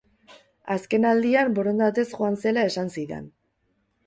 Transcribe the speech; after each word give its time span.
Azken 0.75 1.05
aldian 1.09 1.53
borondatez 1.59 2.07
joan 2.15 2.39
zela 2.47 2.65
esan 2.71 2.91
zidan. 2.97 3.31